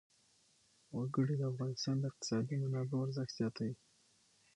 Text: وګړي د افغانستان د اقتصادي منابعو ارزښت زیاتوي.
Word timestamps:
وګړي 0.97 1.35
د 1.37 1.43
افغانستان 1.51 1.95
د 1.99 2.03
اقتصادي 2.11 2.55
منابعو 2.63 3.03
ارزښت 3.05 3.33
زیاتوي. 3.39 3.75